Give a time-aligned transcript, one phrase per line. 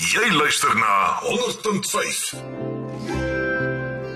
[0.00, 2.40] Jy luister na 100.5.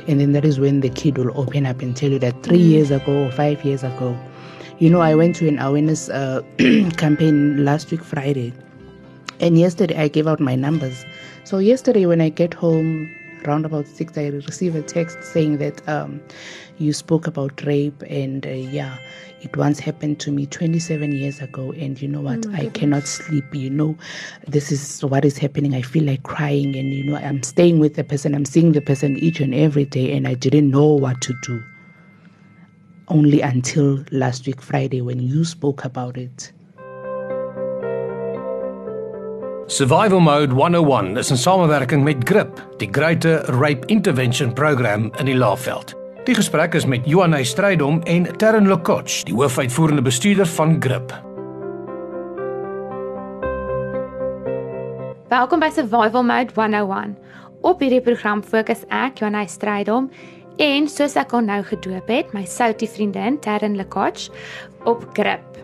[0.08, 2.56] And then that is when the kid will open up and tell you that three
[2.56, 4.16] years ago or five years ago,
[4.78, 6.40] you know, I went to an awareness uh,
[6.96, 8.54] campaign last week, Friday.
[9.40, 11.04] And yesterday I gave out my numbers.
[11.44, 13.14] So yesterday when I get home,
[13.46, 16.20] around about six, I received a text saying that um,
[16.78, 18.98] you spoke about rape, and uh, yeah,
[19.42, 21.72] it once happened to me 27 years ago.
[21.72, 22.46] And you know what?
[22.54, 23.54] I cannot sleep.
[23.54, 23.96] You know,
[24.46, 25.74] this is what is happening.
[25.74, 28.80] I feel like crying, and you know, I'm staying with the person, I'm seeing the
[28.80, 31.62] person each and every day, and I didn't know what to do.
[33.08, 36.52] Only until last week, Friday, when you spoke about it.
[39.66, 45.36] Survival Mode 101 is in samewerking met GRIP, die Greater Rape Intervention Program in die
[45.36, 45.94] Laagveld.
[46.28, 51.16] Die gesprek is met Johanna Strydom en Terren Lokoch, die hoofuitvoerende bestuurder van GRIP.
[55.32, 57.16] Welkom by Survival Mode 101.
[57.64, 60.10] Op hierdie program fokus ek, Johanna Strydom,
[60.60, 64.28] en soos ek haar nou gedoop het, my soutie vriendin Terren Lekoch
[64.84, 65.54] op grip.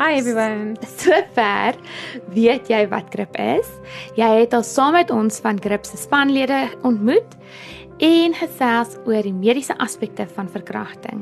[0.00, 0.78] Hi everyone.
[1.00, 1.76] Sover
[2.32, 3.66] weet jy wat grip is.
[4.16, 7.36] Jy het al saam met ons van grip se spanlede ontmoet
[8.00, 11.20] en gesels oor die mediese aspekte van verkrachting.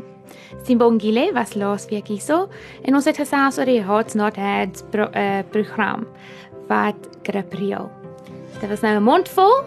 [0.62, 2.44] Simbongile was laasweek hierso
[2.84, 6.06] en ons het gesels oor die Hearts Not Heads pro, uh, program
[6.70, 7.90] wat grip reël.
[8.60, 9.58] Dit was nou 'n mond vol.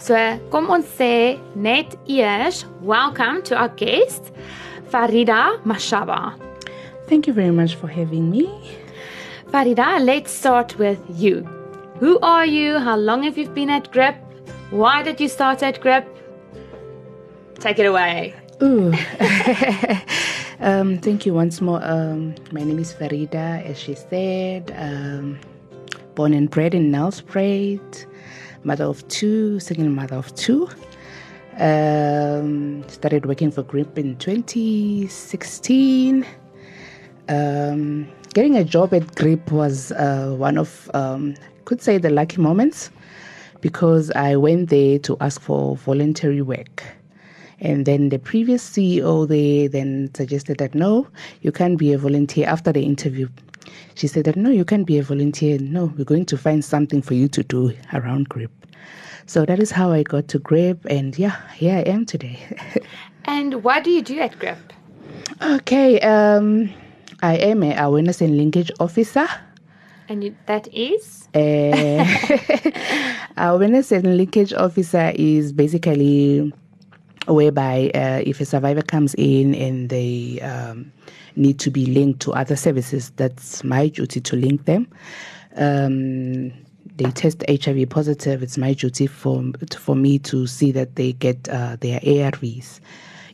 [0.00, 0.16] So
[0.48, 4.32] kom ons sê net eers welcome to our guest
[4.88, 6.47] Farida Mashaba.
[7.08, 8.46] Thank you very much for having me.
[9.46, 11.42] Fareeda, let's start with you.
[12.00, 12.78] Who are you?
[12.78, 14.14] How long have you been at Grip?
[14.70, 16.06] Why did you start at Grip?
[17.54, 18.34] Take it away.
[18.62, 18.92] Ooh.
[20.60, 21.80] um, thank you once more.
[21.82, 24.74] Um, my name is Fareeda, as she said.
[24.76, 25.38] Um,
[26.14, 28.04] born and bred in Nelspruit,
[28.64, 30.68] mother of two, second mother of two.
[31.58, 36.26] Um, started working for Grip in 2016.
[37.28, 41.34] Um, getting a job at Grip was uh, one of, um,
[41.64, 42.90] could say, the lucky moments
[43.60, 46.82] because I went there to ask for voluntary work.
[47.60, 51.08] And then the previous CEO they then suggested that no,
[51.42, 53.28] you can't be a volunteer after the interview.
[53.94, 55.58] She said that no, you can't be a volunteer.
[55.58, 58.52] No, we're going to find something for you to do around GRIP.
[59.26, 62.38] So that is how I got to GRIP, and yeah, here I am today.
[63.24, 64.72] And what do you do at Grip?
[65.42, 66.72] okay, um,
[67.22, 69.26] I am a awareness and linkage officer.
[70.08, 71.28] And you, that is?
[71.34, 72.06] Uh,
[73.36, 76.52] awareness and linkage officer is basically
[77.26, 80.90] whereby uh, if a survivor comes in and they um,
[81.36, 84.88] need to be linked to other services, that's my duty to link them.
[85.56, 86.52] Um,
[86.96, 88.42] they test HIV positive.
[88.42, 89.44] It's my duty for
[89.76, 92.80] for me to see that they get uh, their ARVs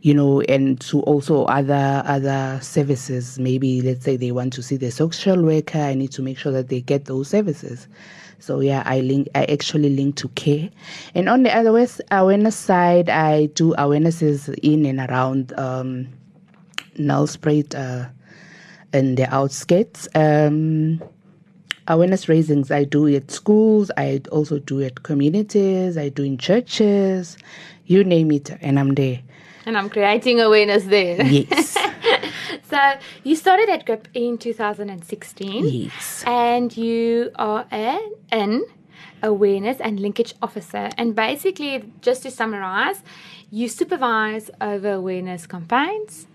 [0.04, 3.38] you know, and to also other other services.
[3.38, 5.78] Maybe let's say they want to see the social worker.
[5.78, 7.88] I need to make sure that they get those services.
[8.38, 9.28] So yeah, I link.
[9.34, 10.69] I actually link to care,
[11.15, 11.70] and on the other
[12.10, 16.09] awareness side, I do awarenesses in and around um,
[16.98, 18.06] Nelspruit uh,
[18.92, 20.06] and the outskirts.
[20.15, 21.03] Um,
[21.88, 23.91] awareness raisings I do at schools.
[23.97, 25.97] I also do at communities.
[25.97, 27.38] I do in churches.
[27.86, 29.22] You name it, and I'm there.
[29.66, 31.22] And I'm creating awareness there.
[31.22, 31.76] Yes.
[32.70, 32.78] so
[33.22, 35.64] you started at Grip in 2016.
[35.64, 36.25] Yes.
[36.26, 38.64] And you are an, an
[39.22, 40.91] awareness and linkage officer.
[40.98, 43.03] And basically, just to summarize,
[43.50, 46.26] you supervise over awareness campaigns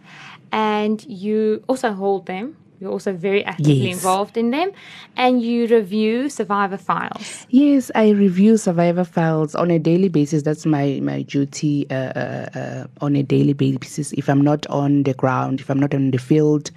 [0.52, 2.58] and you also hold them.
[2.80, 3.96] You're also very actively Yes.
[3.98, 4.72] involved in them
[5.18, 7.46] and you review survivor files.
[7.50, 10.44] Yes, I review survivor files on a daily basis.
[10.44, 14.14] That's my my duty uh, uh, uh, on a daily basis.
[14.14, 16.72] If I'm not on the ground, if I'm not on the field,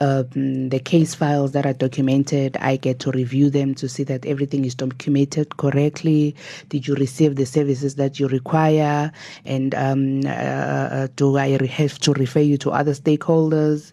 [0.00, 4.26] um, the case files that are documented, I get to review them to see that
[4.26, 6.36] everything is documented correctly.
[6.68, 9.10] Did you receive the services that you require?
[9.46, 13.92] And um, uh, uh, do I have to refer you to other stakeholders?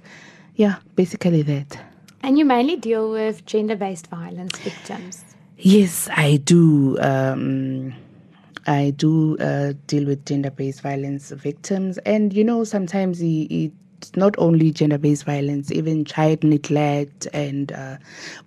[0.55, 1.79] Yeah, basically that.
[2.21, 5.23] And you mainly deal with gender based violence victims.
[5.57, 6.99] Yes, I do.
[6.99, 7.93] Um,
[8.67, 13.71] I do uh, deal with gender-based violence victims, and you know, sometimes it, it
[14.15, 17.97] not only gender-based violence, even child neglect, and uh,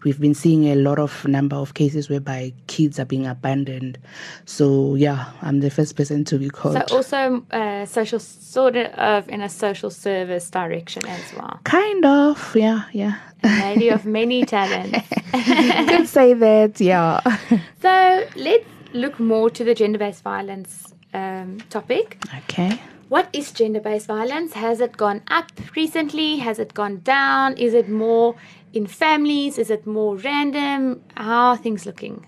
[0.04, 3.98] we've been seeing a lot of number of cases whereby kids are being abandoned.
[4.44, 6.74] So yeah, I'm the first person to be called.
[6.88, 11.60] So also uh, social sort of in a social service direction as well.
[11.64, 13.18] kind of, yeah, yeah.
[13.44, 15.08] A lady of many talents.
[15.32, 17.20] Could say that, yeah.
[17.82, 22.18] So let's look more to the gender-based violence um, topic.
[22.38, 22.80] Okay.
[23.08, 24.52] What is gender-based violence?
[24.52, 26.36] Has it gone up recently?
[26.36, 27.56] Has it gone down?
[27.56, 28.36] Is it more
[28.74, 29.56] in families?
[29.56, 31.02] Is it more random?
[31.16, 32.26] How are things looking?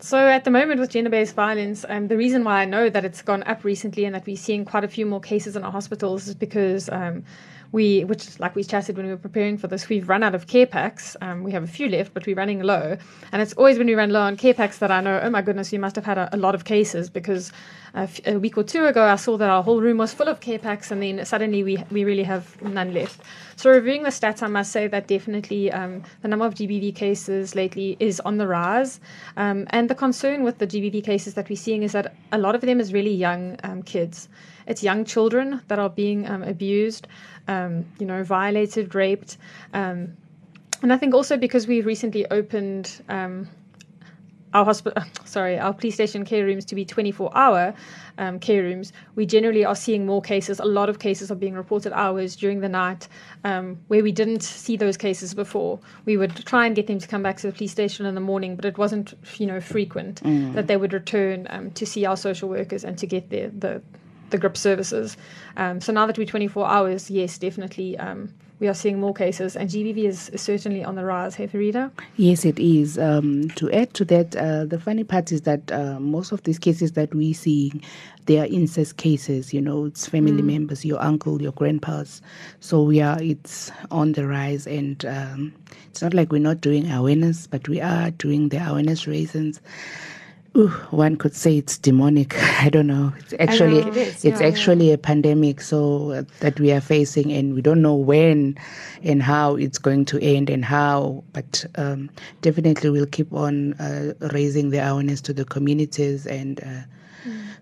[0.00, 3.22] So at the moment with gender-based violence, um, the reason why I know that it's
[3.22, 6.28] gone up recently and that we're seeing quite a few more cases in our hospitals
[6.28, 7.24] is because um,
[7.72, 10.46] we, which like we chatted when we were preparing for this, we've run out of
[10.46, 11.16] care packs.
[11.20, 12.96] Um, we have a few left, but we're running low.
[13.32, 15.42] And it's always when we run low on care packs that I know, oh my
[15.42, 17.52] goodness, you must have had a, a lot of cases because
[17.94, 20.28] a, f- a week or two ago I saw that our whole room was full
[20.28, 23.20] of care packs, and then suddenly we we really have none left.
[23.56, 27.54] So reviewing the stats, I must say that definitely um, the number of GBV cases
[27.54, 29.00] lately is on the rise,
[29.36, 32.54] um, and the concern with the GBV cases that we're seeing is that a lot
[32.54, 34.28] of them is really young um, kids.
[34.68, 37.08] It's young children that are being um, abused,
[37.48, 39.38] um, you know, violated, raped.
[39.72, 40.16] Um,
[40.82, 43.48] and I think also because we've recently opened um,
[44.54, 47.74] our hospital, sorry, our police station care rooms to be 24 hour
[48.18, 50.60] um, care rooms, we generally are seeing more cases.
[50.60, 53.08] A lot of cases are being reported hours during the night
[53.44, 55.78] um, where we didn't see those cases before.
[56.04, 58.20] We would try and get them to come back to the police station in the
[58.20, 60.20] morning, but it wasn't, you know, frequent
[60.54, 63.82] that they would return um, to see our social workers and to get their, the,
[64.30, 65.16] the grip services.
[65.56, 67.98] Um, so now that we're 24 hours, yes, definitely.
[67.98, 71.36] Um, we are seeing more cases, and GBV is, is certainly on the rise.
[71.36, 71.92] Hey, Fareeda?
[72.16, 72.98] Yes, it is.
[72.98, 76.58] Um, to add to that, uh, the funny part is that uh, most of these
[76.58, 77.72] cases that we see,
[78.26, 79.54] they are incest cases.
[79.54, 82.20] You know, it's family members, your uncle, your grandpas.
[82.58, 85.54] So yeah, it's on the rise, and um,
[85.88, 89.60] it's not like we're not doing awareness, but we are doing the awareness reasons.
[90.58, 92.34] Ooh, one could say it's demonic.
[92.60, 93.12] I don't know.
[93.18, 97.32] It's actually it is, it's yeah, actually a pandemic so uh, that we are facing
[97.32, 98.58] and we don't know when
[99.04, 102.10] and how it's going to end and how but um,
[102.42, 106.82] definitely we'll keep on uh, raising the awareness to the communities and uh,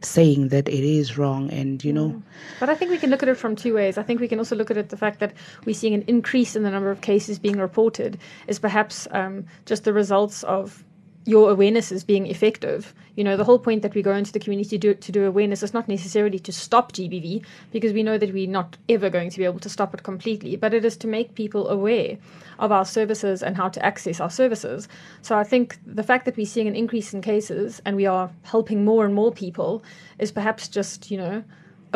[0.00, 2.22] saying that it is wrong and you know
[2.60, 3.98] But I think we can look at it from two ways.
[3.98, 5.34] I think we can also look at it the fact that
[5.66, 9.84] we're seeing an increase in the number of cases being reported is perhaps um, just
[9.84, 10.82] the results of
[11.26, 12.94] your awareness is being effective.
[13.16, 15.26] You know, the whole point that we go into the community to do, to do
[15.26, 19.30] awareness is not necessarily to stop GBV because we know that we're not ever going
[19.30, 22.16] to be able to stop it completely, but it is to make people aware
[22.60, 24.88] of our services and how to access our services.
[25.20, 28.30] So I think the fact that we're seeing an increase in cases and we are
[28.44, 29.82] helping more and more people
[30.20, 31.42] is perhaps just, you know,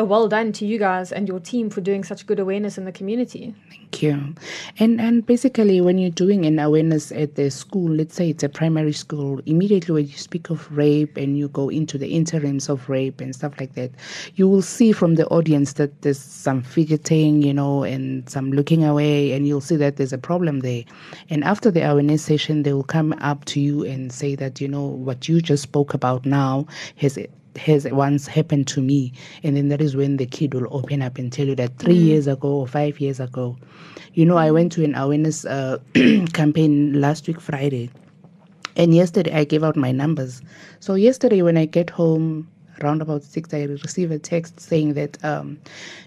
[0.05, 2.91] well done to you guys and your team for doing such good awareness in the
[2.91, 3.53] community.
[3.69, 4.35] Thank you.
[4.79, 8.49] And and basically, when you're doing an awareness at the school, let's say it's a
[8.49, 12.87] primary school, immediately when you speak of rape and you go into the interims of
[12.89, 13.91] rape and stuff like that,
[14.35, 18.83] you will see from the audience that there's some fidgeting, you know, and some looking
[18.83, 20.83] away, and you'll see that there's a problem there.
[21.29, 24.67] And after the awareness session, they will come up to you and say that you
[24.67, 26.65] know what you just spoke about now
[26.95, 27.17] has
[27.57, 29.13] has once happened to me.
[29.43, 31.95] And then that is when the kid will open up and tell you that three
[31.95, 33.57] years ago or five years ago
[34.13, 35.77] you know i went to an awareness uh,
[36.33, 37.89] campaign last week friday.
[38.75, 40.41] And yesterday i gave out my numbers.
[40.79, 42.47] So yesterday when i get home
[42.83, 45.57] around about six i received a text saying that um,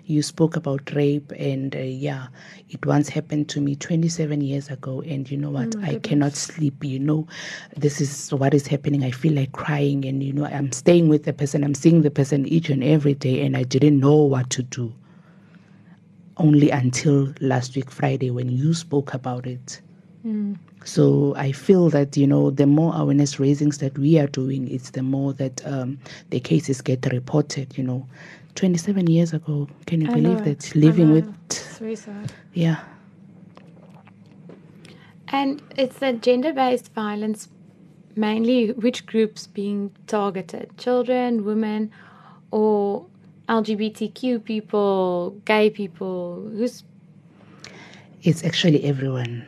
[0.07, 2.27] you spoke about rape and uh, yeah
[2.69, 5.75] it once happened to me 27 years ago and you know what?
[5.83, 7.27] I cannot sleep you know?
[7.77, 9.05] This is what is happening.
[9.05, 11.65] I feel like crying and you know i'm staying with the person.
[11.65, 14.93] I'm seeing the person each and every day and i didn't know what to do.
[16.37, 19.81] Only until last week friday when you spoke about it
[20.85, 24.91] so I feel that you know the more awareness raisings that we are doing, it's
[24.91, 25.99] the more that um,
[26.31, 27.77] the cases get reported.
[27.79, 28.07] You know,
[28.57, 31.29] 27 years ago, can you I believe know, that living with
[31.67, 32.33] It's very sad.
[32.55, 32.77] yeah
[35.29, 37.49] And it's the gender-based violence
[38.17, 40.77] mainly which groups being targeted?
[40.79, 41.91] Children, women,
[42.51, 43.07] or
[43.49, 46.49] LGBTQ people, gay people?
[46.53, 46.85] Who's
[48.23, 49.47] it's actually everyone.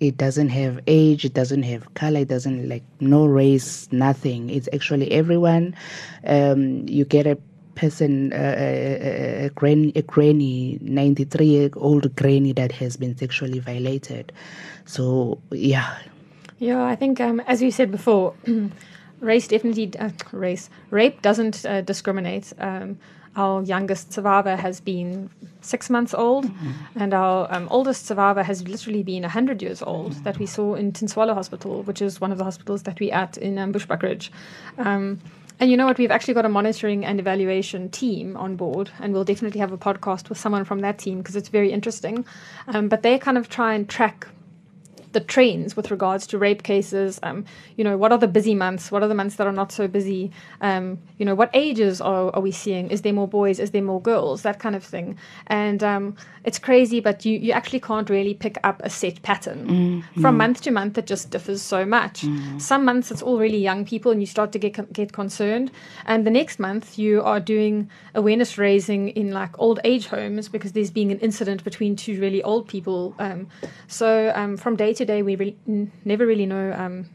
[0.00, 4.50] It doesn't have age, it doesn't have color, it doesn't like no race, nothing.
[4.50, 5.74] It's actually everyone.
[6.26, 7.38] Um, you get a
[7.74, 13.16] person, uh, a, a, a, granny, a granny, 93 year old granny that has been
[13.16, 14.32] sexually violated.
[14.84, 15.96] So, yeah,
[16.58, 18.34] Yeah, I think um, as you said before,
[19.20, 22.52] race definitely uh, race rape doesn't uh, discriminate.
[22.58, 22.98] Um,
[23.36, 26.50] our youngest survivor has been six months old,
[26.96, 30.92] and our um, oldest survivor has literally been 100 years old that we saw in
[30.92, 34.30] Tintswalo Hospital, which is one of the hospitals that we at in um, Bushbuckridge.
[34.78, 35.20] Um,
[35.58, 35.96] and you know what?
[35.96, 39.78] We've actually got a monitoring and evaluation team on board, and we'll definitely have a
[39.78, 42.26] podcast with someone from that team because it's very interesting.
[42.68, 44.26] Um, but they kind of try and track
[45.16, 47.18] the trends with regards to rape cases.
[47.22, 47.46] Um,
[47.76, 48.92] you know, what are the busy months?
[48.92, 50.30] What are the months that are not so busy?
[50.60, 52.90] Um, you know, what ages are, are we seeing?
[52.90, 53.58] Is there more boys?
[53.58, 54.42] Is there more girls?
[54.42, 55.16] That kind of thing.
[55.46, 60.04] And um, it's crazy, but you, you actually can't really pick up a set pattern.
[60.14, 62.26] Mm, From month to month, it just differs so much.
[62.58, 65.70] Some months it's all really young people and you start to get, get concerned.
[66.04, 70.72] And the next month, you are doing awareness raising in like old age homes because
[70.72, 73.14] there's being an incident between two really old people.
[73.18, 73.48] Um,
[73.86, 77.06] so um, from day to day, we really, n- never really know um,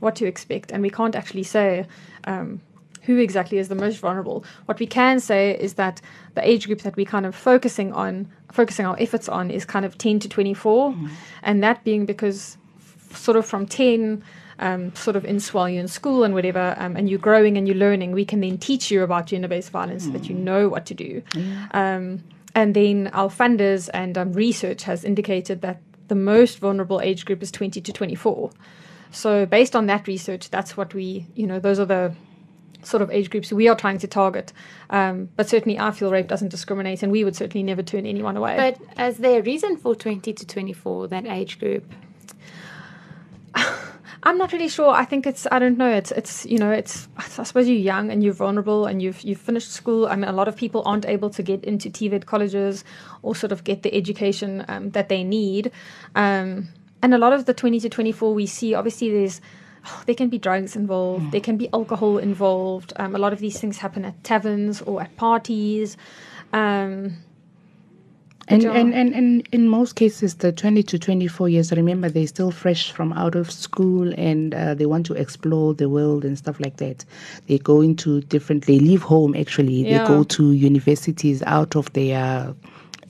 [0.00, 1.86] what to expect, and we can't actually say
[2.24, 2.60] um,
[3.02, 4.44] who exactly is the most vulnerable.
[4.66, 6.00] What we can say is that
[6.34, 9.84] the age group that we're kind of focusing on, focusing our efforts on, is kind
[9.84, 10.94] of 10 to 24,
[11.42, 14.22] and that being because f- sort of from 10.
[14.58, 17.68] Um, sort of in while you're in school and whatever, um, and you're growing and
[17.68, 20.86] you're learning, we can then teach you about gender-based violence so that you know what
[20.86, 21.22] to do.
[21.72, 22.24] Um,
[22.54, 27.42] and then our funders and um, research has indicated that the most vulnerable age group
[27.42, 28.50] is 20 to 24.
[29.10, 32.14] So based on that research, that's what we, you know, those are the
[32.82, 34.52] sort of age groups we are trying to target.
[34.90, 38.36] Um, but certainly, I feel rape doesn't discriminate, and we would certainly never turn anyone
[38.36, 38.56] away.
[38.56, 41.92] But is there a reason for 20 to 24, that age group?
[44.22, 44.90] I'm not really sure.
[44.90, 45.90] I think it's I don't know.
[45.90, 49.40] It's it's you know it's I suppose you're young and you're vulnerable and you've you've
[49.40, 50.06] finished school.
[50.06, 52.84] I mean, a lot of people aren't able to get into TVET colleges
[53.22, 55.70] or sort of get the education um, that they need.
[56.14, 56.68] Um,
[57.02, 59.40] and a lot of the 20 to 24 we see, obviously, there's
[59.86, 62.92] oh, there can be drugs involved, there can be alcohol involved.
[62.96, 65.96] Um, a lot of these things happen at taverns or at parties.
[66.52, 67.18] Um,
[68.48, 72.52] And, and, and, and in most cases, the 20 to 24 years, remember, they're still
[72.52, 76.60] fresh from out of school and uh, they want to explore the world and stuff
[76.60, 77.04] like that.
[77.48, 79.82] They go into different, they leave home actually.
[79.82, 82.54] They go to universities out of their.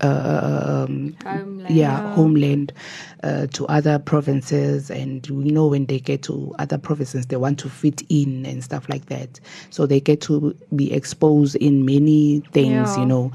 [0.03, 1.71] Uh, um, Homeland.
[1.75, 2.73] yeah, homeland
[3.23, 7.59] uh, to other provinces, and we know when they get to other provinces, they want
[7.61, 9.41] to fit in and stuff like that.
[9.71, 12.99] So they get to be exposed in many things, Yeah.
[12.99, 13.33] you know,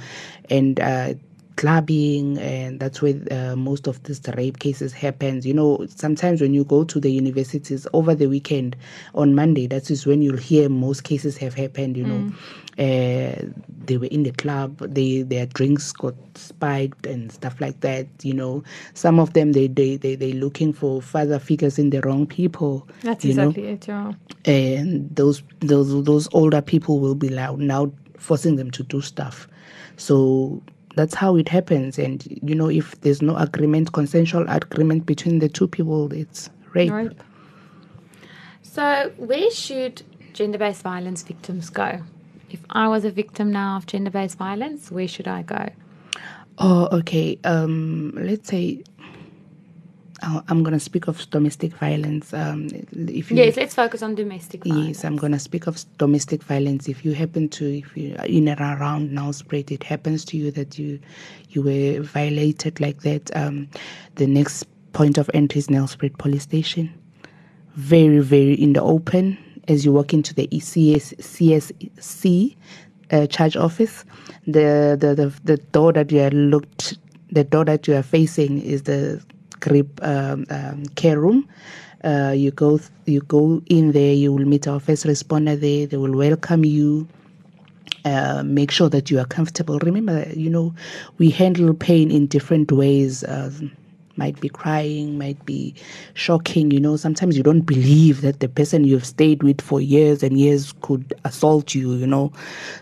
[0.51, 1.15] and uh,
[1.61, 5.45] clubbing, and that's where uh, most of these rape cases happens.
[5.45, 8.75] You know, sometimes when you go to the universities over the weekend
[9.13, 11.97] on Monday, that is when you'll hear most cases have happened.
[11.97, 12.33] You know,
[12.79, 13.45] uh,
[13.85, 18.07] they were in the club, they their drinks got spiked and stuff like that.
[18.23, 18.63] You know,
[18.95, 22.87] some of them they they they they looking for father figures in the wrong people.
[23.03, 23.49] that's you know?
[23.49, 23.87] exactly it.
[23.87, 24.13] Yeah.
[24.45, 29.47] and those those those older people will be now now forcing them to do stuff
[29.97, 30.61] so
[30.95, 35.49] that's how it happens and you know if there's no agreement consensual agreement between the
[35.49, 37.17] two people it's rape Right.
[38.63, 41.99] So, where should gender based violence victims go?
[42.49, 45.67] If I was a victim now of gender based violence, where should I go?
[46.57, 48.83] oh okay um let's say
[50.21, 52.67] i'm gonna speak of domestic violence um
[53.07, 54.87] if you Yes, let's focus on domestic violence.
[54.87, 56.87] Yes, I'm going to speak of domestic violence.
[56.87, 60.77] If you happen to, if you in and around Nelspruit, it happens to you that
[60.77, 60.99] you
[61.49, 63.35] you were violated like that.
[63.35, 63.67] Um,
[64.15, 66.93] the next point of entry is Nelspruit Police Station.
[67.75, 69.37] Very, very in the open
[69.67, 72.55] as you walk into the ECS CSC
[73.11, 74.05] uh, charge office.
[74.45, 76.97] The, the the the door that you are looked,
[77.31, 79.23] the door that you are facing is the
[80.01, 81.47] um, um, care room.
[82.03, 84.13] Uh, you go you go in there.
[84.13, 85.87] You will meet our first responder there.
[85.87, 87.07] They will welcome you.
[88.05, 89.79] Uh, make sure that you are comfortable.
[89.79, 90.73] Remember, you know,
[91.19, 93.23] we handle pain in different ways.
[93.23, 93.51] Uh,
[94.17, 95.73] might be crying, might be
[96.13, 96.71] shocking.
[96.71, 100.39] You know, sometimes you don't believe that the person you've stayed with for years and
[100.39, 101.93] years could assault you.
[101.93, 102.31] You know,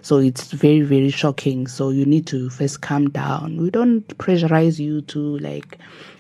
[0.01, 1.67] so it's very very shocking.
[1.67, 3.57] So you need to first calm down.
[3.57, 5.77] We don't pressurize you to like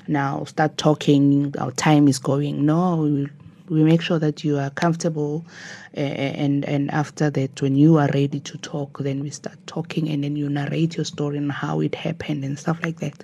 [0.07, 1.53] now start talking.
[1.59, 2.65] Our time is going.
[2.65, 3.27] No, we,
[3.69, 5.45] we make sure that you are comfortable
[5.93, 10.23] and and after that when you are ready to talk then we start talking and
[10.23, 13.23] then you narrate your story and how it happened and stuff like that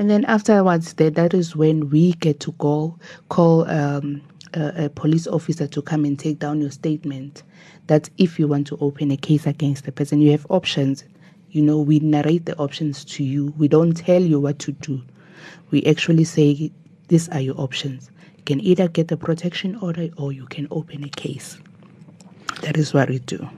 [0.00, 4.22] and then afterwards that that is when we get to go call um,
[4.54, 7.42] a, a police officer to come and take down your statement
[7.86, 11.04] that's if you want to open a case against the person you have options.
[11.50, 13.52] You know we narrate the options to you.
[13.58, 15.02] We don't tell you what to do.
[15.72, 16.70] We actually say
[17.08, 18.10] these are your options.
[18.38, 21.58] You can either get a protection order or you can open a case.
[22.62, 23.48] That is what we do.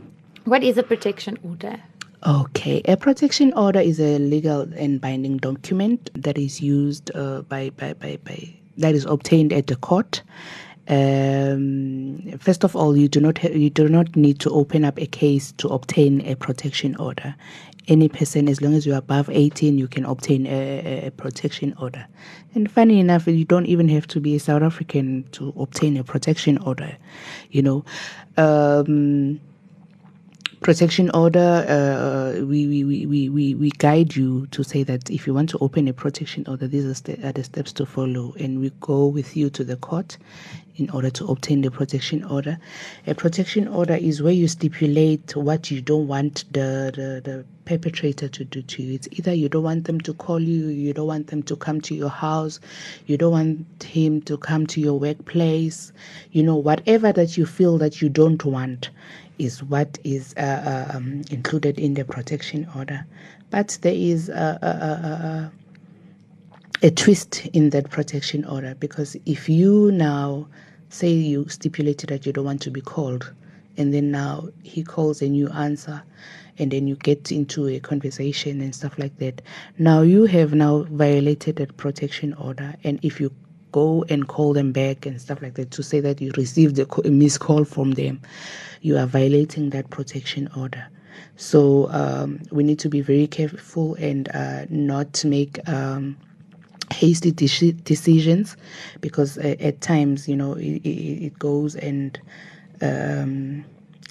[0.45, 1.79] What is a protection order?
[2.25, 7.71] Okay, a protection order is a legal and binding document that is used uh, by,
[7.71, 10.23] by, by, by that is obtained at the court.
[10.87, 15.01] Um, first of all, you do not ha- you do not need to open up
[15.01, 17.35] a case to obtain a protection order.
[17.89, 22.07] Any person, as long as you're above 18, you can obtain a, a, protection order.
[22.55, 26.05] And funny enough, you don't even have to be a South African to obtain a
[26.05, 26.97] protection order.
[27.51, 27.85] You know.
[28.37, 29.41] Um,
[30.63, 35.27] protection order uh, we, we, we, we, we we guide you to say that if
[35.27, 38.35] you want to open a protection order these are, st- are the steps to follow.
[38.41, 40.19] And we go with you to the court
[40.77, 42.59] in order to obtain the protection order.
[43.07, 48.29] A protection order is where you stipulate what you don't want the, the, the perpetrator
[48.29, 48.95] to do to you.
[48.95, 51.81] It's either you don't want them to call you you don't want them to come
[51.83, 52.59] to your house
[53.07, 55.93] you don't want him to come to your workplace.
[56.33, 58.91] You know whatever that you feel that you don't want
[59.39, 63.05] is what is uh, uh, um, included in the protection order.
[63.51, 65.53] But there is a, a,
[66.91, 70.49] twist in that protection order because if you now
[70.89, 73.33] say you stipulated that you don't want to be called,
[73.79, 76.03] and then now he calls and you answer,
[76.59, 79.41] and then you get into a conversation and stuff like that.
[79.79, 83.33] Now you have now violated that protection order, and if you
[83.73, 87.11] go and call them back and stuff like that to say that you received a
[87.11, 88.21] missed call from them,
[88.83, 90.87] you are violating that protection order.
[91.37, 96.19] So um, we need to be very careful and uh, not make um,
[96.91, 98.57] hasty de- decisions
[99.01, 102.19] because uh, at times, you know, it, it, it goes and
[102.81, 103.65] um,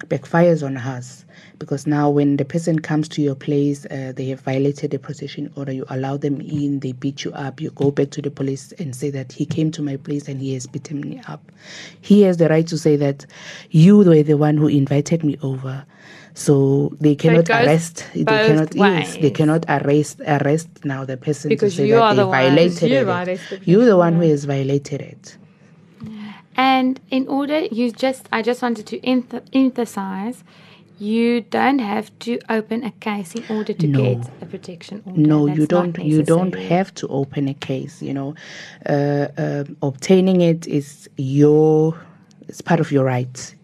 [0.07, 1.25] backfires on us.
[1.59, 5.51] Because now when the person comes to your place uh, they have violated the protection
[5.55, 8.71] order you allow them in they beat you up you go back to the police
[8.79, 11.51] and say that he came to my place and he has beaten me up.
[12.01, 13.25] He has the right to say that
[13.69, 15.85] you were the one who invited me over.
[16.33, 21.49] So they cannot goes arrest they cannot yes, they cannot arrest arrest now the person
[21.49, 23.59] Because to say you that are they violated you it.
[23.65, 25.37] you're the one who has violated it
[26.55, 30.43] And in order, you just, I just wanted to emph- emphasize,
[30.99, 34.15] you don't have to open a case in order to No.
[34.15, 35.19] get a protection order.
[35.19, 38.35] no That's you don't you don't have to open a case you know
[38.87, 41.97] uh, um obtaining it is your
[42.47, 43.55] it's part of your right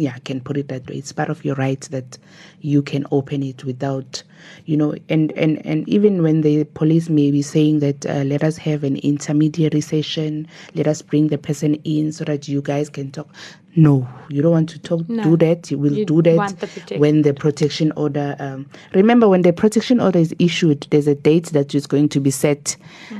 [0.00, 0.96] yeah i can put it that way.
[0.96, 2.18] It's part of your right that
[2.60, 4.22] you can open it without
[4.64, 8.42] you know and and and even when the police may be saying that uh, let
[8.42, 12.88] us have an intermediary session let us bring the person in so that you guys
[12.88, 13.28] can talk.
[13.76, 15.22] No you don't want to talk No.
[15.22, 15.70] do that.
[15.70, 20.00] You will You do that the when the protection order um, remember when the protection
[20.00, 22.76] order is issued there's a date that is going to be set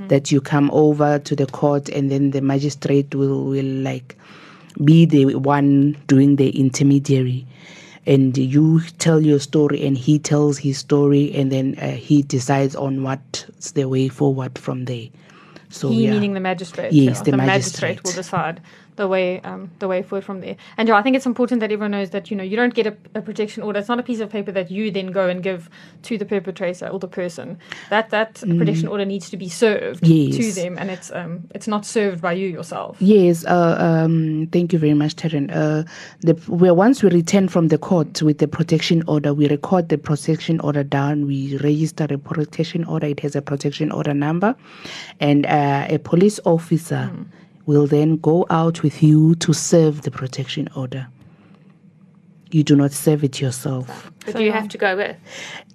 [0.09, 4.17] that you come over to the court and then the magistrate will will like
[4.85, 7.47] be the one doing the intermediary
[8.07, 12.75] and you tell your story and he tells his story and then uh, he decides
[12.75, 15.09] on what's the way forward from there
[15.71, 16.93] so he yeah meaning the magistrate.
[16.93, 17.23] Yes, yeah.
[17.23, 18.05] the magistrate magistrate.
[18.05, 18.61] will decide
[19.01, 20.57] the way um, the way forward from there.
[20.77, 22.87] And yeah, I think it's important that everyone knows that you know you don't get
[22.87, 23.79] a, a protection order.
[23.79, 25.71] It's not a piece of paper that you then go and give
[26.03, 27.59] to the perpetrator or the person.
[27.89, 30.55] That that protection order needs to be served to Mm.
[30.61, 32.97] Them, and it's um it's not served by you yourself.
[33.01, 35.47] Yes, uh, um, thank you very much, Tarryn.
[35.51, 35.85] Uh,
[36.21, 39.99] the, well, once we return from the court with the protection order, we record the
[39.99, 41.27] protection order down.
[41.27, 43.07] We register a protection order.
[43.07, 44.55] It has a protection order number,
[45.21, 47.11] and uh, a police officer
[47.67, 51.07] will then go out with you to serve the protection order.
[52.53, 54.11] You do not serve it yourself.
[54.27, 55.17] But do you have to go with?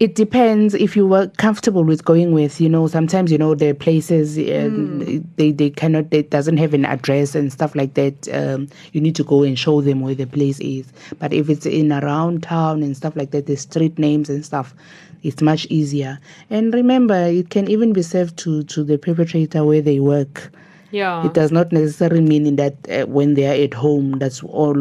[0.01, 2.59] It depends if you were comfortable with going with.
[2.59, 6.07] You know, sometimes you know there are places uh, they they cannot.
[6.11, 8.27] It doesn't have an address and stuff like that.
[8.33, 10.91] Um, you need to go and show them where the place is.
[11.17, 14.75] But if it's in around town and stuff like that, the street names and stuff,
[15.23, 16.19] it's much easier.
[16.49, 20.51] And remember, it can even be served to to the perpetrator where they work.
[20.95, 21.25] Yeah.
[21.27, 24.75] It does not necessarily mean that uh, when they are at home, that's all.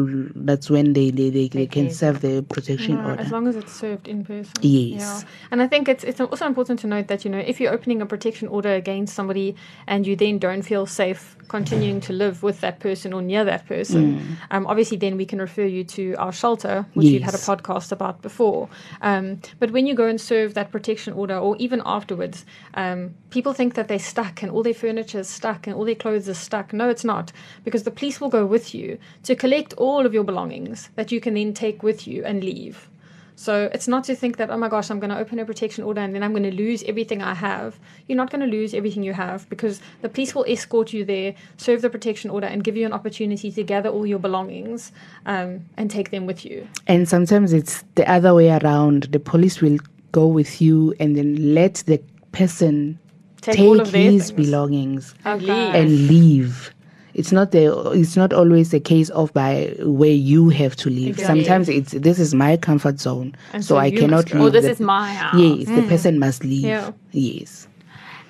[0.49, 3.21] That's when they they, they, they can serve the protection No, order.
[3.21, 4.53] as long as it's served in person.
[4.61, 5.01] Yes.
[5.01, 5.29] Yeah.
[5.51, 8.01] And I think it's it's also important to note that you know if you're opening
[8.01, 9.55] a protection order against somebody
[9.87, 13.67] and you then don't feel safe continuing to live with that person or near that
[13.67, 17.45] person, um, obviously then we can refer you to our shelter, which we've had a
[17.51, 18.67] podcast about before.
[19.01, 23.53] Um, but when you go and serve that protection order, or even afterwards, um, people
[23.53, 26.35] think that they're stuck and all their furniture is stuck and all their clothes are
[26.35, 26.71] stuck.
[26.71, 27.31] No, it's not,
[27.63, 31.19] because the police will go with you to collect all of your belongings that you
[31.19, 32.87] can then take with you and leave.
[33.35, 35.83] So it's not to think that, oh my gosh, I'm going to open a protection
[35.83, 37.79] order and then I'm going to lose everything I have.
[38.07, 41.33] You're not going to lose everything you have because the police will escort you there,
[41.57, 44.91] serve the protection order, and give you an opportunity to gather all your belongings
[45.25, 46.67] um, and take them with you.
[46.85, 49.03] And sometimes it's the other way around.
[49.05, 49.79] The police will
[50.11, 51.99] go with you and then let the
[52.31, 52.99] person
[53.45, 54.31] Take take, his things.
[54.31, 55.49] belongings leave.
[55.49, 56.73] and leave.
[57.13, 57.91] It's not the.
[57.91, 61.19] It's not always a case of by where you have to leave.
[61.19, 61.43] Exactly.
[61.43, 64.41] Sometimes it's this is my comfort zone, And so, so I cannot leave.
[64.41, 65.39] Or this the- is my house.
[65.39, 66.65] Yes, the person must leave.
[66.65, 66.91] Yeah.
[67.11, 67.67] Yes.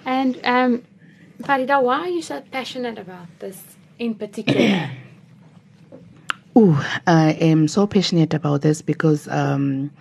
[0.05, 0.83] And um,
[1.41, 3.63] Fareeda, why are you so passionate about this
[3.97, 4.91] in particular?
[6.57, 9.91] Ooh, I am so passionate about this because um,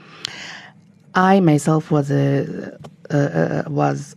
[1.14, 2.76] I myself was a
[3.10, 4.14] uh, uh, was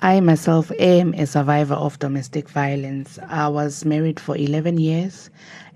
[0.00, 3.18] I myself am a survivor of domestic violence.
[3.28, 5.30] I was married for eleven years,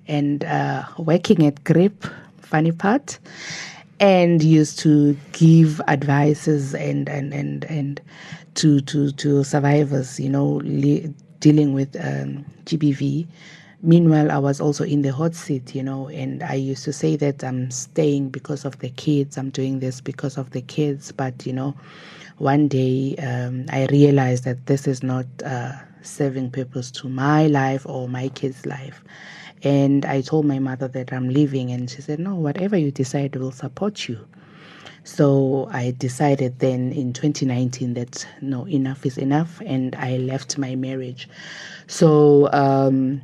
[0.08, 2.06] and uh, working at Grip,
[2.40, 3.18] funny part,
[4.00, 8.00] and used to give advices and and and and
[8.56, 10.18] to to to survivors.
[10.18, 13.26] You know, li- dealing with um, GBV.
[13.82, 17.16] Meanwhile, I was also in the hot seat, you know, and I used to say
[17.16, 21.12] that I'm staying because of the kids, I'm doing this because of the kids.
[21.12, 21.74] But, you know,
[22.38, 27.86] one day um, I realized that this is not uh, serving purpose to my life
[27.86, 29.02] or my kids' life.
[29.62, 33.34] And I told my mother that I'm leaving, and she said, No, whatever you decide,
[33.36, 34.18] we'll support you.
[35.04, 40.74] So I decided then in 2019 that no, enough is enough, and I left my
[40.74, 41.28] marriage.
[41.86, 43.22] So um,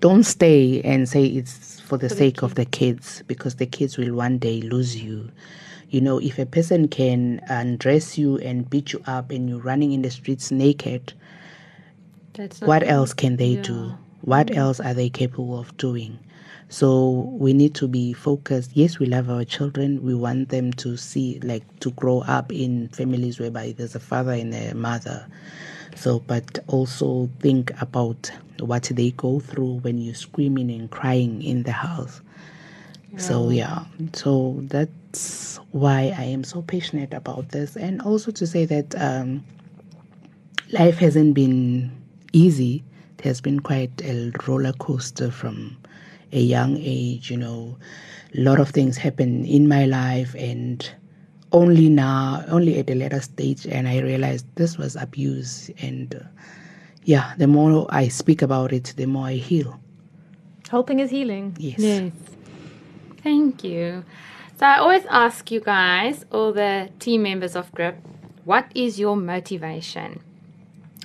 [0.00, 4.14] don't stay and say it's for the sake of the kids because the kids will
[4.14, 5.30] one day lose you.
[5.90, 9.58] You know, if a person can uh, undress you and beat you up and you're
[9.58, 11.12] running in the streets naked,
[12.60, 13.94] what else can they do?
[14.20, 16.18] What else are they capable of doing?
[16.68, 18.70] So we need to be focused.
[18.74, 20.04] Yes, we love our children.
[20.04, 24.32] We want them to see, like, to grow up in families whereby there's a father
[24.32, 25.26] and a mother.
[25.96, 31.64] So, but also think about what they go through when you're screaming and crying in
[31.64, 32.20] the house.
[33.16, 38.64] So yeah, so that's why I am so passionate about this, and also to say
[38.64, 39.44] that um,
[40.72, 41.90] life hasn't been
[42.32, 42.82] easy.
[43.18, 45.76] It has been quite a roller coaster from
[46.32, 47.30] a young age.
[47.30, 47.76] You know,
[48.34, 50.88] a lot of things happen in my life, and
[51.52, 55.68] only now, only at a later stage, and I realized this was abuse.
[55.82, 56.20] And uh,
[57.04, 59.78] yeah, the more I speak about it, the more I heal.
[60.70, 61.56] Helping is healing.
[61.58, 61.80] Yes.
[61.80, 62.12] Yes.
[63.22, 64.04] Thank you.
[64.58, 67.96] So I always ask you guys, all the team members of GRIP,
[68.44, 70.20] what is your motivation?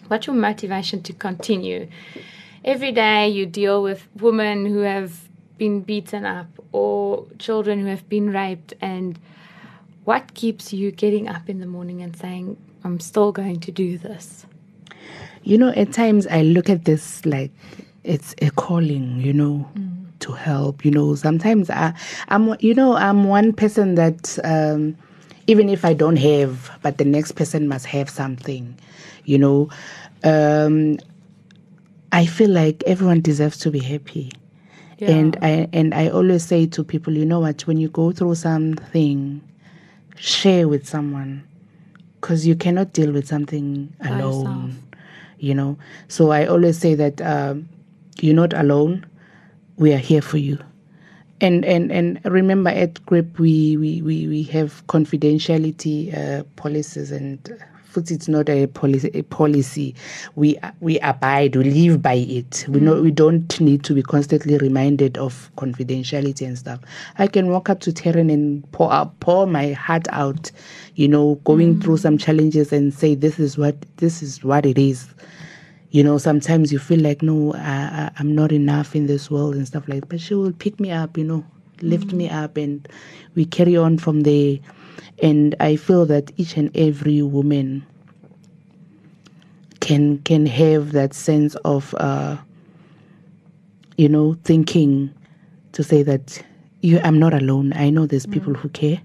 [0.08, 1.88] What's your motivation to continue?
[2.64, 5.22] Every day you deal with women who have
[5.58, 9.18] been beaten up or children who have been raped and
[10.04, 13.98] what keeps you getting up in the morning and saying, I'm still going to do
[13.98, 14.46] this?
[15.44, 17.52] You know, at times I look at this like
[18.04, 19.95] it's a calling, you know, mm.
[20.26, 20.84] To help.
[20.86, 21.94] You know, sometimes I,
[22.30, 24.96] I'm, you know, I'm one person that um,
[25.48, 28.78] even if I don't have, but the next person must have something,
[29.26, 29.70] you know.
[30.24, 30.98] Um,
[32.12, 34.32] I feel like everyone deserves to be happy.
[35.14, 38.36] And I and I always say to people, you know what, when you go through
[38.36, 39.42] something,
[40.16, 41.44] share with someone
[42.26, 44.76] because you cannot deal with something alone
[45.38, 47.68] you know so i always say that um,
[48.20, 49.06] you're not alone
[49.78, 50.58] we are here for you.
[51.42, 57.40] And and and remember at grip we we we, we have confidentiality uh, policies and
[57.52, 57.66] uh,
[57.98, 59.96] it's not a policy a policy.
[60.36, 62.66] We we abide we live by it.
[62.70, 66.80] We know we don't need to be constantly reminded of confidentiality and stuff.
[67.18, 70.52] I can walk up to Tarryn and pour out, pour my heart out
[70.96, 74.78] you know going through some challenges and say this is what this is what it
[74.78, 75.08] is
[75.96, 79.56] you know sometimes you feel like no I, I, i'm not enough in this world
[79.56, 81.46] and stuff like that but she will pick me up you know
[81.82, 82.86] lift me up and
[83.36, 84.60] we carry on from there.
[85.24, 87.86] And i feel that each and every woman
[89.80, 92.38] can can have that sense of uh
[93.98, 95.14] you know thinking
[95.72, 96.44] to say that
[96.82, 97.72] you i'm not alone.
[97.74, 99.02] I know there's people who care.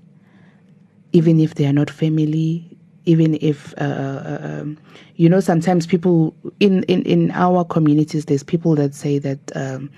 [1.12, 2.69] Even if they are not family
[3.06, 4.78] even if uh, uh, um,
[5.16, 9.90] you know sometimes people in, in in our communities there's people that say that um,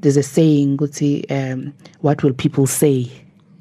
[0.00, 3.10] there's a saying Guti, um, what will people say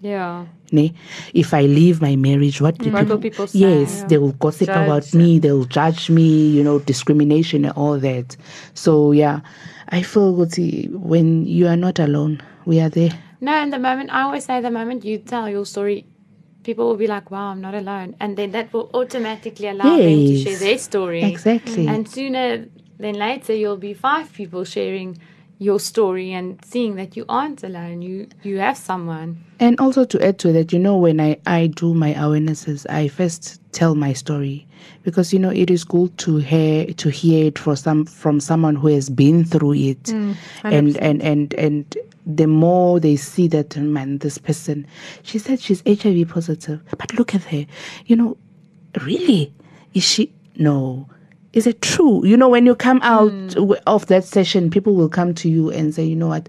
[0.01, 0.45] Yeah.
[0.71, 0.93] ne?
[1.33, 3.59] if i leave my marriage what do What people, will people say?
[3.59, 4.07] yes Yeah.
[4.07, 8.35] they will gossip Judge about me they'll judge me you know discrimination and all that
[8.73, 9.41] so yeah
[9.89, 14.11] i feel Guti, when you are not alone we are there No, and the moment
[14.13, 16.05] I always say the moment you tell your story,
[16.63, 18.15] people will be like, Wow, I'm not alone.
[18.19, 21.23] And then that will automatically allow them to share their story.
[21.23, 22.65] exactly And sooner
[22.99, 25.17] than later you'll be five people sharing
[25.57, 28.01] your story and seeing that you aren't alone.
[28.01, 29.43] You you have someone.
[29.59, 33.07] And also to add to that, you know, when I, I do my awarenesses, I
[33.07, 34.67] first tell my story
[35.03, 38.75] because you know it is good to hear to hear it from some from someone
[38.75, 43.75] who has been through it, mm, and and and and the more they see that
[43.77, 44.85] man, this person,
[45.23, 47.65] she said she's HIV positive, but look at her,
[48.05, 48.37] you know,
[49.03, 49.53] really,
[49.93, 50.31] is she?
[50.57, 51.07] No.
[51.53, 52.25] Is it true?
[52.25, 53.53] You know, when you come out mm.
[53.55, 56.47] w- of that session, people will come to you and say, you know what,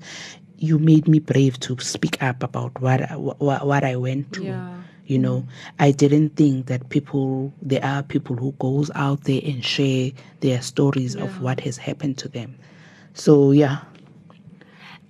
[0.59, 4.45] you made me brave to speak up about what I, what, what I went through.
[4.45, 4.82] Yeah.
[5.07, 5.47] You know,
[5.79, 10.63] I didn't think that people there are people who goes out there and share their
[10.63, 12.57] stories of what has happened to them.
[13.15, 13.79] So yeah,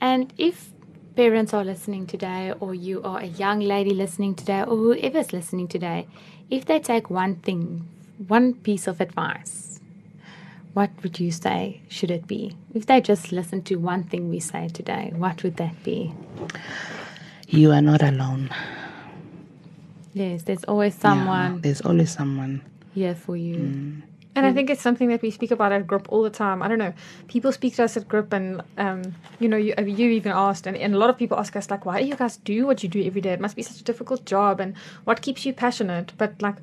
[0.00, 0.72] And if
[1.14, 5.68] parents are listening today, or you are a young lady listening today, or whoever's listening
[5.68, 6.09] today,
[6.50, 7.87] if they take one thing,
[8.26, 9.78] one piece of advice,
[10.74, 12.57] what would you say should it be?
[12.74, 16.12] If they just listen to one thing we say today, what would that be?
[17.46, 18.50] you are not alone.
[20.14, 22.61] Yes, there's always Yeah, someone there's always someone.
[22.94, 24.03] here for you.
[24.35, 26.62] And I think it's something that we speak about at GRIP all the time.
[26.62, 26.94] I don't know.
[27.29, 29.03] People speak to us at GRIP, and um,
[29.38, 31.85] you know, you, you even asked, and, and a lot of people ask us like,
[31.85, 33.33] "Why do you guys do what you do every day?
[33.35, 36.57] It must be such a difficult job, and what keeps you passionate?" But like,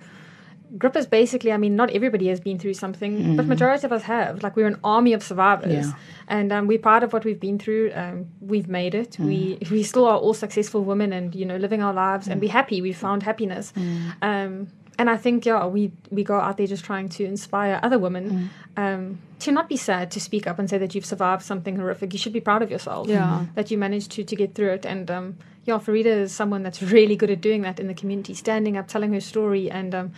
[0.77, 4.03] GRIP is basically, I mean, not everybody has been through something, but majority of us
[4.03, 4.43] have.
[4.43, 5.93] Like, we're an army of survivors, Yeah.
[6.27, 7.91] and um, we're proud of what we've been through.
[7.95, 9.17] Um, we've made it.
[9.19, 12.51] We we still are all successful women, and you know, living our lives, and we're
[12.51, 12.82] happy.
[12.82, 13.73] We found happiness.
[14.21, 14.67] Um,
[14.99, 18.49] and I think, yeah, we, we go out there just trying to inspire other women
[18.75, 22.12] um, to not be sad, to speak up and say that you've survived something horrific.
[22.12, 23.45] You should be proud of yourself Yeah.
[23.55, 24.86] that you managed to, to get through it.
[24.86, 28.34] And um, yeah, Fareeda is someone that's really good at doing that in the community,
[28.34, 30.12] standing up, telling her story, and um,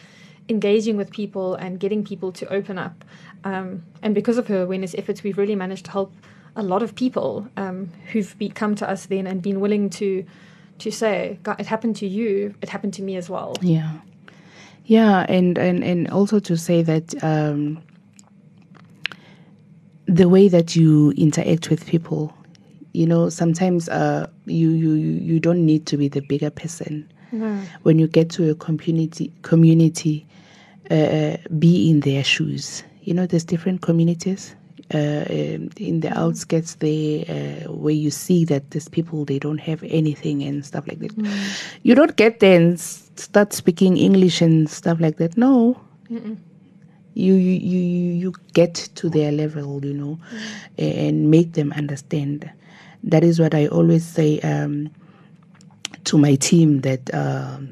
[0.51, 3.03] engaging with people and getting people to open up.
[3.43, 6.13] Um, and because of her awareness efforts, we've really managed to help
[6.55, 10.23] a lot of people um, who've be, come to us then and been willing to
[10.79, 13.55] to say, "God, it happened to you, it happened to me as well.
[13.61, 13.93] Yeah.
[14.85, 17.81] Yeah, and, and, and also to say that um,
[20.07, 22.33] the way that you interact with people,
[22.93, 27.07] you know, sometimes uh, you, you, you you don't need to be the bigger person.
[27.83, 30.25] When you get to a community, community,
[30.91, 32.83] uh, be in their shoes.
[33.03, 34.55] You know, there's different communities.
[34.93, 39.59] Uh, um, in the outskirts there uh, where you see that these people they don't
[39.59, 41.13] have anything and stuff like that.
[41.83, 45.37] You don't get there and start speaking english and stuff like that.
[45.37, 45.79] No.
[47.13, 50.19] You, you you you you get to their level you know
[50.77, 52.49] a- and make them understand.
[53.03, 54.89] That is what i always say um,
[56.05, 57.69] to my team that um,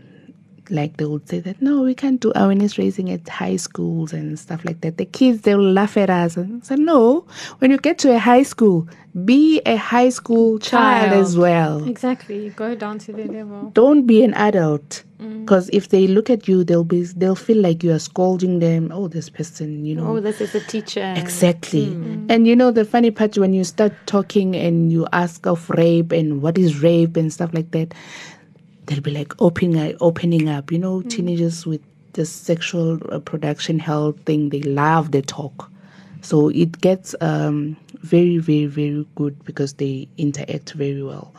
[0.71, 4.37] like they would say that no we can't do awareness raising at high schools and
[4.39, 4.97] stuff like that.
[4.97, 6.37] The kids they'll laugh at us.
[6.37, 7.25] And say no
[7.59, 8.87] when you get to a high school
[9.25, 11.21] be a high school child, Child.
[11.21, 11.83] as well.
[11.87, 12.49] Exactly.
[12.51, 13.71] Go down to the level.
[13.73, 15.03] don't be an adult.
[15.19, 15.41] Mm.
[15.41, 18.91] Because if they look at you they'll be they'll feel like you are scolding them.
[18.93, 20.07] Oh this person you know.
[20.17, 21.13] Oh, this is a teacher.
[21.17, 21.87] exactly.
[21.87, 22.03] Mm.
[22.03, 22.31] Mm.
[22.31, 26.11] And you know the funny part when you start talking and you ask of rape
[26.11, 27.93] and what is rape and stuff like that
[28.89, 31.81] they'll be like opening opening up you know teenagers with
[32.13, 35.69] the sexual uh, production health thing they love the talk
[36.21, 41.31] so it gets um, very very very good because they interact very well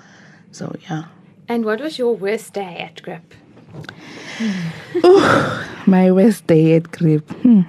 [0.52, 1.04] so yeah
[1.50, 3.34] And what was your worst day at Grip?
[5.86, 7.28] My worst day at Grip.
[7.42, 7.62] Hmm.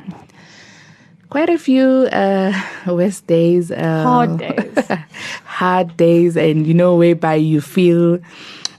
[1.32, 2.54] Quite a few uh,
[2.86, 3.72] worst days.
[3.72, 4.92] Uh, Hard days.
[5.46, 8.20] hard days, and you know, whereby you feel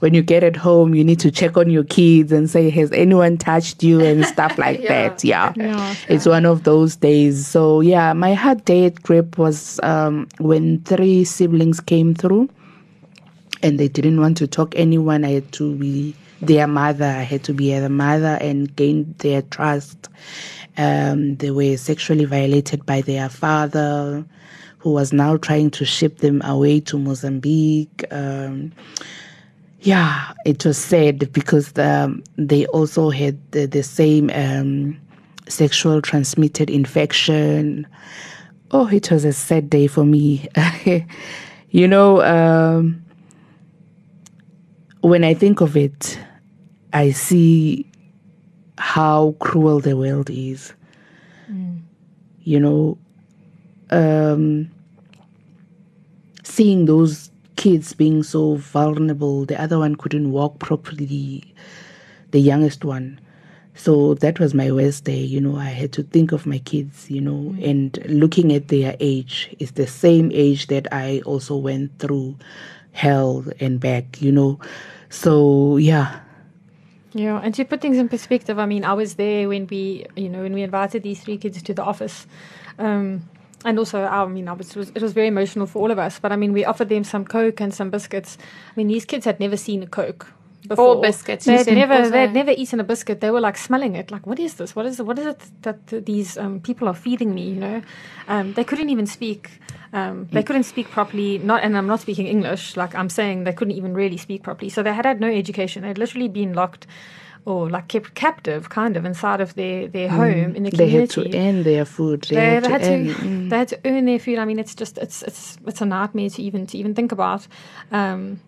[0.03, 2.91] when you get at home, you need to check on your kids and say, Has
[2.91, 4.01] anyone touched you?
[4.01, 5.23] and stuff like that.
[5.23, 5.53] Yeah.
[5.55, 7.47] Yeah, It's one of those days.
[7.47, 12.49] So, yeah, my hard day at Grip was um, when three siblings came through
[13.61, 15.23] and they didn't want to talk anyone.
[15.23, 17.05] I had to be their mother.
[17.05, 20.09] I had to be their mother and gain their trust.
[20.75, 24.25] Um, they were sexually violated by their father,
[24.79, 28.03] who was now trying to ship them away to Mozambique.
[28.11, 28.73] Um,
[29.83, 34.97] yeah, it was sad because um, they also had the, the same um,
[35.49, 37.85] sexual transmitted infection.
[38.71, 40.47] Oh, it was a sad day for me.
[41.69, 43.03] you know, um,
[45.01, 46.17] when I think of it,
[46.93, 47.85] I see
[48.77, 50.73] how cruel the world is.
[52.45, 52.97] You know,
[53.89, 54.71] um,
[56.43, 61.43] seeing those kids being so vulnerable, the other one couldn't walk properly,
[62.31, 63.19] the youngest one.
[63.75, 65.19] So that was my worst day.
[65.19, 68.95] You know, I had to think of my kids, you know, and looking at their
[68.99, 72.37] age is the same age that I also went through
[72.91, 74.59] hell and back, you know.
[75.09, 76.19] So, yeah.
[77.13, 80.29] Yeah, and to put things in perspective, I mean, I was there when we, you
[80.29, 82.25] know, when we invited these three kids to the office.
[82.79, 83.27] Um,
[83.65, 85.99] and also, I mean, I was, it was, it was very emotional for all of
[85.99, 86.19] us.
[86.19, 88.37] But I mean, we offered them some Coke and some biscuits.
[88.41, 90.27] I mean, these kids had never seen a Coke
[90.67, 90.95] before.
[90.95, 91.45] Or biscuits.
[91.45, 93.21] They You had never, they had never eaten a biscuit.
[93.21, 94.11] They were like smelling it.
[94.11, 94.75] Like, what is this?
[94.75, 95.03] What is it?
[95.03, 97.49] What is it that these um, people are feeding me?
[97.49, 97.81] You know,
[98.27, 99.49] um, they couldn't even speak.
[99.93, 101.37] Um, they couldn't speak properly.
[101.37, 102.75] Not, and I'm not speaking English.
[102.75, 104.69] Like I'm saying, they couldn't even really speak properly.
[104.69, 105.83] So they had had no education.
[105.83, 106.87] They'd literally been locked.
[107.45, 110.75] Or like kept captive, kind of inside of their, their home in the community.
[110.77, 112.21] They had to earn their food.
[112.29, 113.07] They, they, had to had to earn.
[113.07, 113.49] mm.
[113.49, 114.39] they had to earn their food.
[114.39, 117.45] I mean, it's just it's it's it's a nightmare to even to even think about.
[117.91, 118.39] Um,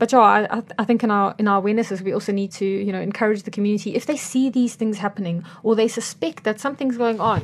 [0.00, 2.66] but yeah, I, I- I think in our in our awarenesses, we also need to
[2.86, 6.58] you know encourage the community if they see these things happening or they suspect that
[6.58, 7.42] something's going on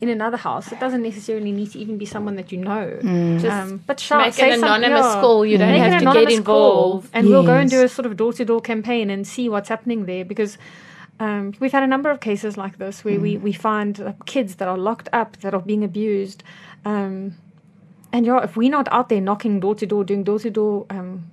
[0.00, 0.66] in another house.
[0.72, 2.84] It doesn't necessarily need to even be someone that you know.
[3.44, 5.20] Just Um, but shout, make say an anonymous yeah.
[5.20, 5.44] call.
[5.44, 7.10] You don't Make have an to get anonymous call, involved.
[7.14, 9.68] and we'll go and do a sort of door to door campaign and see what's
[9.68, 10.56] happening there because.
[11.18, 14.56] Um, we've had a number of cases like this where we, we find uh, kids
[14.56, 16.42] that are locked up that are being abused.
[16.84, 17.36] Um,
[18.12, 20.84] and yeah, if we're not out there knocking door to door, doing door to door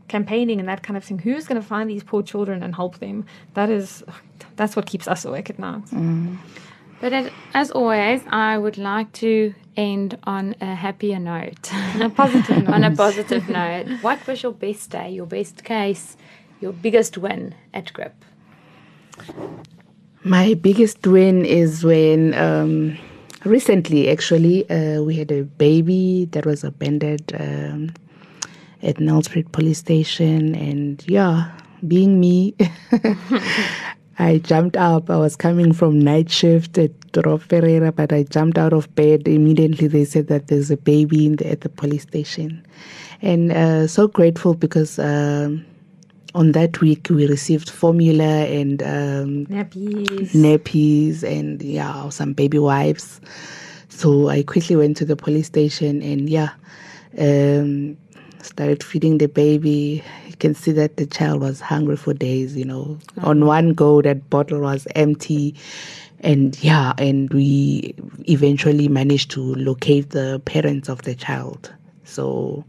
[0.07, 2.99] campaigning and that kind of thing, who's going to find these poor children and help
[2.99, 3.25] them?
[3.53, 4.03] That is,
[4.55, 5.83] that's what keeps us awake at night.
[7.01, 11.69] But as, as always, I would like to end on a happier note.
[11.99, 13.87] A positive on a positive note.
[14.01, 16.15] What was your best day, your best case,
[16.61, 18.13] your biggest win at GRIP?
[20.23, 22.97] My biggest win is when um,
[23.43, 27.93] recently, actually, uh, we had a baby that was abandoned um,
[28.83, 31.51] at Nelspruit Police Station, and yeah,
[31.87, 32.55] being me,
[34.19, 35.09] I jumped up.
[35.09, 36.91] I was coming from night shift at
[37.25, 39.87] Rob Ferreira, but I jumped out of bed immediately.
[39.87, 42.65] They said that there's a baby in the, at the police station,
[43.21, 44.99] and uh, so grateful because.
[44.99, 45.65] Um,
[46.35, 50.31] on that week, we received formula and um, Nappies.
[50.31, 53.21] nappies and yeah, some baby wipes.
[53.89, 56.49] So I quickly went to the police station and yeah,
[57.19, 57.97] um,
[58.43, 60.03] started feeding the baby.
[60.27, 62.55] You can see that the child was hungry for days.
[62.55, 65.55] You know, on one go that bottle was empty.
[66.19, 67.95] And yeah, and we
[68.29, 71.73] eventually managed to locate the parents of the child.
[72.05, 72.63] So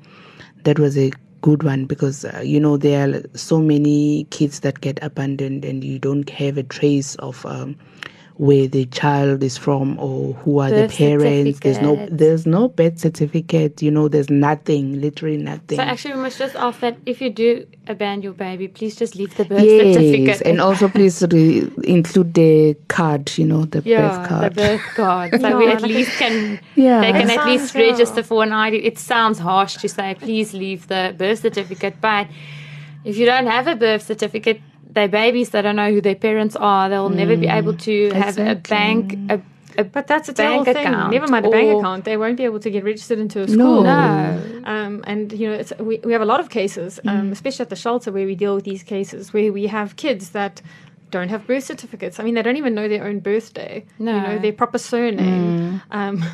[0.65, 1.13] that was a
[1.45, 5.85] good one because uh, you know there are so many kids that get abandoned and
[5.85, 7.77] you don't have a trace of um,
[8.37, 12.69] where the child is from or who are Birth the parents there's no there's no
[12.69, 16.97] birth certificate you know there's nothing literally nothing So actually, we must just ask that
[17.07, 20.43] if you do abandon your baby, please just leave the birth yes certificate.
[20.49, 24.83] and also please re- include the card you know the yeah, birth card the birth
[24.97, 25.41] card.
[25.41, 27.01] So we at least can Yeah.
[27.03, 27.91] they can It at least sounds, yeah.
[27.93, 28.79] register for an ID.
[28.79, 32.27] It sounds harsh to say please leave the birth certificate, but
[33.05, 34.61] if you don't have a birth certificate,
[34.95, 35.51] they're babies.
[35.51, 36.89] They don't know who their parents are.
[36.89, 39.19] They'll never be able to have a bank.
[39.31, 39.41] A,
[39.77, 40.87] a But that's a bank terrible thing.
[40.87, 43.49] account Never mind a bank account; they won't be able to get registered into a
[43.49, 43.83] school.
[43.83, 44.63] No.
[44.65, 47.71] Um, and you know, it's, we we have a lot of cases, um, especially at
[47.71, 50.63] the shelter where we deal with these cases, where we have kids that
[51.11, 52.19] don't have birth certificates.
[52.19, 53.85] I mean, they don't even know their own birthday.
[53.99, 54.21] You No.
[54.27, 55.81] know, their proper surname.
[55.91, 56.25] Um,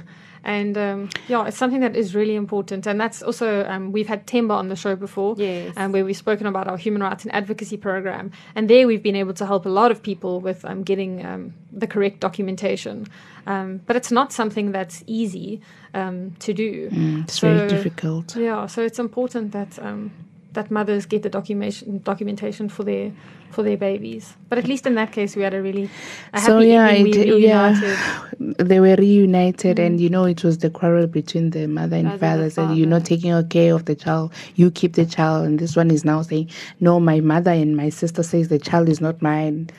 [0.44, 2.87] and um, yeah, it's something that is really important.
[2.87, 5.74] And that's also um, we've had Temba on the show before, Yes.
[5.76, 8.31] um, where we've spoken about our human rights and advocacy program.
[8.55, 11.55] And there we've been able to help a lot of people with um, getting um,
[11.72, 13.07] the correct documentation.
[13.46, 15.61] Um, but it's not something that's easy
[15.94, 16.88] um, to do.
[16.92, 20.11] it's very difficult Yeah, so it's important that um,
[20.52, 23.12] that mothers get the documentation documentation for their
[23.50, 24.34] for their babies.
[24.48, 25.90] But at least in that case, we had a really
[26.32, 30.02] a so yeah, it, yeah, they were reunited, and mm-hmm.
[30.02, 32.50] you know it was the quarrel between the mother and Mother and father.
[32.50, 35.90] Said you're not taking care of the child, you keep the child, and this one
[35.90, 39.70] is now saying, no, my mother and my sister says the child is not mine.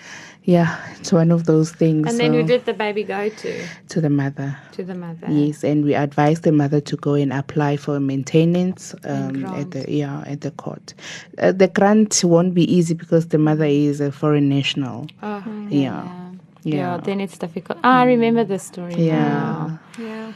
[0.43, 2.09] Yeah, it's one of those things.
[2.09, 3.67] and then who did the baby go to?
[3.89, 4.57] to the mother?
[4.71, 5.27] To the mother.
[5.29, 9.85] Yes, and we advised the mother to go and apply for maintenance um, at the
[9.87, 10.95] yeah at the court.
[11.37, 15.07] Uh, the grant won't be easy because the mother is a foreign national.
[15.21, 16.03] Oh, Yeah.
[16.03, 16.27] yeah.
[16.63, 16.97] Yeah.
[16.97, 17.77] then it's difficult.
[17.83, 18.95] I remember the story.
[18.95, 19.19] Yeah.
[19.29, 19.79] now.
[19.99, 20.33] Yeah.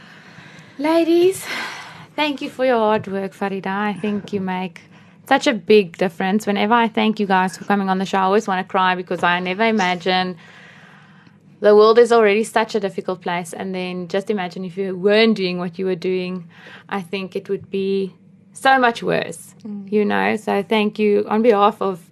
[0.78, 1.44] Ladies,
[2.14, 3.66] thank you for your hard work, Fareeda.
[3.66, 4.82] I think you make
[5.28, 6.46] such a big difference.
[6.46, 8.94] Whenever I thank you guys for coming on the show, I always want to cry
[8.94, 10.36] because I never imagine
[11.60, 13.52] the world is already such a difficult place.
[13.52, 16.48] And then just imagine if you weren't doing what you were doing,
[16.88, 18.14] I think it would be
[18.52, 19.54] so much worse,
[19.86, 20.36] you know?
[20.36, 22.08] So thank you on behalf of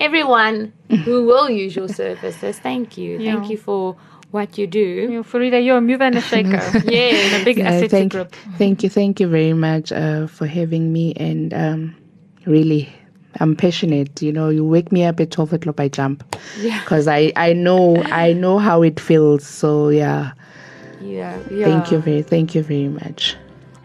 [0.00, 0.72] everyone
[1.04, 2.58] who will use your services.
[2.58, 3.18] Thank you.
[3.18, 3.34] Yeah.
[3.36, 3.96] Thank you for
[4.30, 4.78] what you do.
[4.78, 6.60] You know, Fareeda, you're a mover and a shaker.
[6.84, 7.40] Yeah.
[7.40, 8.34] a big Uh, asset to thank, group.
[8.58, 11.14] thank you, thank you very much uh, for having me.
[11.14, 11.96] And um,
[12.48, 12.88] really,
[13.40, 14.20] I'm passionate.
[14.22, 16.24] You know, you wake me up at 12 o'clock, I jump.
[16.60, 16.80] Yeah.
[16.84, 19.46] Because I, I know I know how it feels.
[19.46, 20.32] So yeah,
[21.00, 21.36] Yeah.
[21.50, 21.64] ja.
[21.64, 23.36] thank you very thank you very much.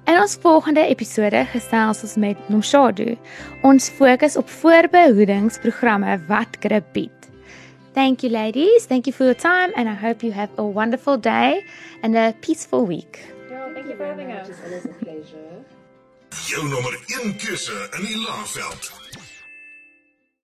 [0.07, 3.15] In ons volgende episode gesels ons met Nomshadu.
[3.63, 7.29] Ons fokus op voorbehoedingsprogramme wat GRIP bied.
[7.93, 11.17] Thank you ladies, thank you for your time and I hope you have a wonderful
[11.17, 11.63] day
[12.01, 13.19] and a peaceful week.
[13.73, 15.72] Thank you for having us.
[16.45, 19.02] Jouw nummer 1 kussen in die laagveld.